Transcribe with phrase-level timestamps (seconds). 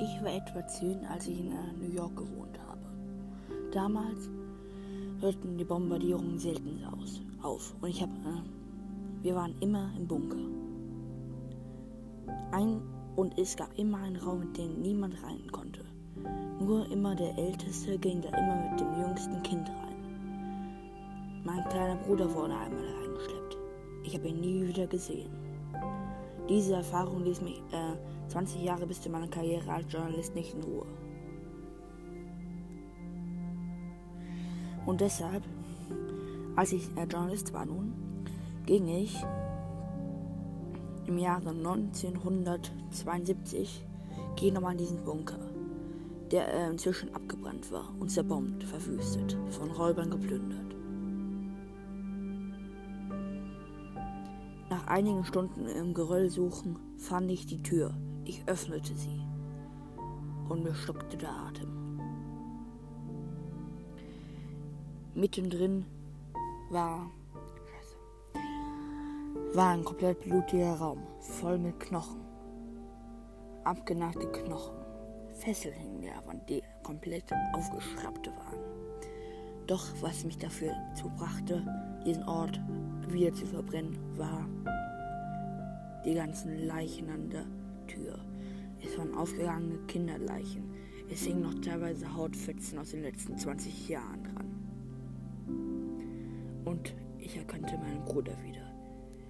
[0.00, 2.80] etwa zehn, als ich in äh, New York gewohnt habe.
[3.72, 4.28] Damals
[5.20, 10.36] hörten die Bombardierungen selten aus, auf und ich habe, äh, wir waren immer im Bunker.
[12.52, 12.80] Ein
[13.16, 15.80] und es gab immer einen Raum, in den niemand rein konnte.
[16.60, 19.94] Nur immer der Älteste ging da immer mit dem jüngsten Kind rein.
[21.44, 23.58] Mein kleiner Bruder wurde einmal reingeschleppt.
[24.04, 25.30] Ich habe ihn nie wieder gesehen.
[26.48, 27.96] Diese Erfahrung ließ mich äh,
[28.28, 30.84] 20 Jahre bis zu meiner Karriere als Journalist nicht in Ruhe.
[34.84, 35.42] Und deshalb,
[36.56, 37.94] als ich äh, Journalist war nun,
[38.66, 39.24] ging ich
[41.06, 43.84] im Jahre 1972
[44.36, 45.38] gehe nochmal in diesen Bunker,
[46.30, 50.74] der äh, inzwischen abgebrannt war und zerbombt, verwüstet, von Räubern geplündert.
[54.84, 57.94] Nach einigen Stunden im Geröll suchen fand ich die Tür.
[58.26, 59.18] Ich öffnete sie
[60.50, 61.98] und mir stockte der Atem.
[65.14, 65.86] Mittendrin
[66.68, 67.10] war
[69.54, 72.20] war ein komplett blutiger Raum, voll mit Knochen.
[73.64, 74.76] Abgenagte Knochen.
[75.32, 78.58] Fesseln hingen der Wand, die komplett aufgeschraubt waren.
[79.66, 81.64] Doch was mich dafür zubrachte,
[82.04, 82.60] diesen Ort
[83.14, 84.46] wieder zu verbrennen, war
[86.04, 87.46] die ganzen Leichen an der
[87.86, 88.18] Tür.
[88.84, 90.64] Es waren aufgegangene Kinderleichen.
[91.10, 94.46] Es hingen noch teilweise Hautfetzen aus den letzten 20 Jahren dran.
[96.64, 98.70] Und ich erkannte meinen Bruder wieder.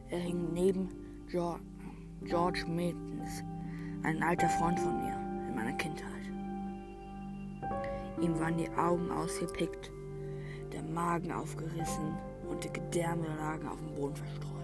[0.08, 0.88] Er hing neben
[1.28, 3.44] George, Mittens,
[4.02, 5.14] ein alter Freund von mir
[5.48, 6.10] in meiner Kindheit.
[8.20, 9.90] Ihm waren die Augen ausgepickt,
[10.72, 12.14] der Magen aufgerissen
[12.48, 14.63] und die Gedärme lagen auf dem Boden verstreut.